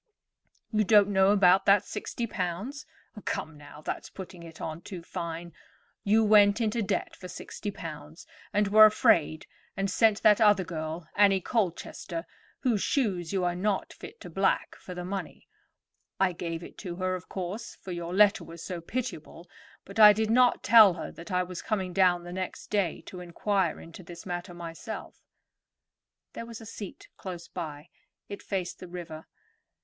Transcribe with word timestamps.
"You 0.73 0.83
don't 0.83 1.09
know 1.09 1.29
about 1.29 1.67
that 1.67 1.83
sixty 1.85 2.25
pounds. 2.25 2.87
Come, 3.25 3.55
now, 3.55 3.81
that's 3.83 4.09
putting 4.09 4.41
it 4.41 4.59
on 4.59 4.81
too 4.81 5.03
fine. 5.03 5.53
You 6.03 6.23
went 6.23 6.59
into 6.59 6.81
debt 6.81 7.15
for 7.15 7.27
sixty 7.27 7.69
pounds, 7.69 8.25
and 8.51 8.67
were 8.69 8.87
afraid, 8.87 9.45
and 9.77 9.91
sent 9.91 10.23
that 10.23 10.41
other 10.41 10.63
girl, 10.63 11.07
Annie 11.15 11.39
Colchester, 11.39 12.25
whose 12.61 12.81
shoes 12.81 13.31
you 13.31 13.43
are 13.43 13.53
not 13.55 13.93
fit 13.93 14.19
to 14.21 14.29
black, 14.31 14.75
for 14.75 14.95
the 14.95 15.05
money. 15.05 15.47
I 16.19 16.31
gave 16.31 16.63
it 16.63 16.79
to 16.79 16.95
her, 16.95 17.13
of 17.13 17.29
course, 17.29 17.75
for 17.75 17.91
your 17.91 18.11
letter 18.11 18.43
was 18.43 18.63
so 18.63 18.81
pitiable; 18.81 19.47
but 19.85 19.99
I 19.99 20.13
did 20.13 20.31
not 20.31 20.63
tell 20.63 20.95
her 20.95 21.11
that 21.11 21.31
I 21.31 21.43
was 21.43 21.61
coming 21.61 21.93
down 21.93 22.23
the 22.23 22.33
next 22.33 22.71
day 22.71 23.01
to 23.01 23.19
inquire 23.19 23.79
into 23.79 24.01
this 24.01 24.25
matter 24.25 24.55
myself." 24.55 25.21
There 26.33 26.47
was 26.47 26.59
a 26.59 26.65
seat 26.65 27.07
close 27.17 27.47
by; 27.47 27.89
it 28.27 28.41
faced 28.41 28.79
the 28.79 28.87
river. 28.87 29.27